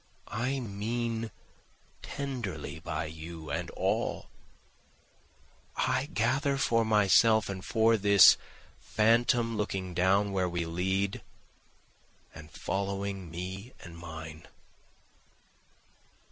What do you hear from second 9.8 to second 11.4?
down where we lead,